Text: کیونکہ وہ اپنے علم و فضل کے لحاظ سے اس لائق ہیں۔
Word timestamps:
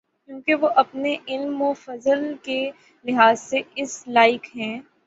کیونکہ 0.29 0.55
وہ 0.55 0.69
اپنے 0.75 1.15
علم 1.27 1.61
و 1.61 1.73
فضل 1.73 2.33
کے 2.43 2.59
لحاظ 3.05 3.39
سے 3.39 3.61
اس 3.75 4.03
لائق 4.07 4.55
ہیں۔ 4.55 4.79